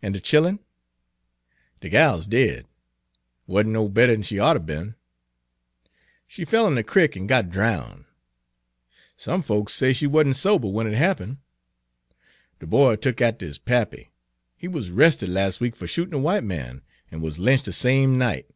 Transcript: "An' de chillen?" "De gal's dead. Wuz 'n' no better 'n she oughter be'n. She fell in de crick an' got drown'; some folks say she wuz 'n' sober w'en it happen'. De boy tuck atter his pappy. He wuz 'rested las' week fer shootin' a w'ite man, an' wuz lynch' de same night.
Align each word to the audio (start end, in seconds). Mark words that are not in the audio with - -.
"An' 0.00 0.12
de 0.12 0.20
chillen?" 0.20 0.60
"De 1.80 1.88
gal's 1.88 2.28
dead. 2.28 2.66
Wuz 3.48 3.62
'n' 3.66 3.72
no 3.72 3.88
better 3.88 4.12
'n 4.12 4.22
she 4.22 4.38
oughter 4.38 4.60
be'n. 4.60 4.94
She 6.28 6.44
fell 6.44 6.68
in 6.68 6.76
de 6.76 6.84
crick 6.84 7.16
an' 7.16 7.26
got 7.26 7.50
drown'; 7.50 8.04
some 9.16 9.42
folks 9.42 9.74
say 9.74 9.92
she 9.92 10.06
wuz 10.06 10.20
'n' 10.28 10.34
sober 10.34 10.68
w'en 10.68 10.86
it 10.86 10.96
happen'. 10.96 11.38
De 12.60 12.68
boy 12.68 12.94
tuck 12.94 13.20
atter 13.20 13.44
his 13.46 13.58
pappy. 13.58 14.10
He 14.56 14.68
wuz 14.68 14.90
'rested 14.92 15.28
las' 15.28 15.58
week 15.58 15.74
fer 15.74 15.88
shootin' 15.88 16.14
a 16.14 16.18
w'ite 16.22 16.44
man, 16.44 16.82
an' 17.10 17.20
wuz 17.20 17.36
lynch' 17.40 17.64
de 17.64 17.72
same 17.72 18.16
night. 18.16 18.46